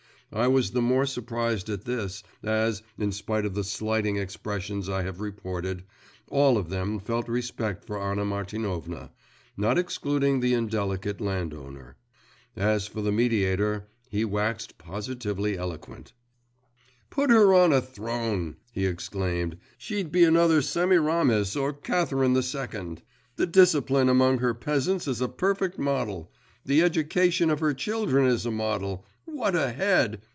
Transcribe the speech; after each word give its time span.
I 0.33 0.47
was 0.47 0.71
the 0.71 0.81
more 0.81 1.05
surprised 1.05 1.67
at 1.67 1.83
this, 1.83 2.23
as, 2.41 2.83
in 2.97 3.11
spite 3.11 3.43
of 3.45 3.53
the 3.53 3.65
slighting 3.65 4.15
expressions 4.15 4.87
I 4.87 5.03
have 5.03 5.19
reported, 5.19 5.83
all 6.29 6.57
of 6.57 6.69
them 6.69 6.99
felt 6.99 7.27
respect 7.27 7.83
for 7.83 8.01
Anna 8.01 8.23
Martinovna, 8.23 9.09
not 9.57 9.77
excluding 9.77 10.39
the 10.39 10.53
indelicate 10.53 11.19
landowner. 11.19 11.97
As 12.55 12.87
for 12.87 13.01
the 13.01 13.11
mediator, 13.11 13.89
he 14.09 14.23
waxed 14.23 14.77
positively 14.77 15.57
eloquent. 15.57 16.13
'Put 17.09 17.29
her 17.29 17.53
on 17.53 17.73
a 17.73 17.81
throne,' 17.81 18.55
he 18.71 18.85
exclaimed, 18.85 19.57
'she'd 19.77 20.13
be 20.13 20.23
another 20.23 20.61
Semiramis 20.61 21.57
or 21.57 21.73
Catherine 21.73 22.31
the 22.35 22.41
Second! 22.43 23.01
The 23.35 23.47
discipline 23.47 24.07
among 24.07 24.37
her 24.37 24.53
peasants 24.53 25.09
is 25.09 25.19
a 25.19 25.27
perfect 25.27 25.77
model.… 25.77 26.31
The 26.63 26.83
education 26.83 27.49
of 27.49 27.59
her 27.59 27.73
children 27.73 28.27
is 28.27 28.45
model! 28.45 29.03
What 29.25 29.55
a 29.55 29.71
head! 29.71 30.21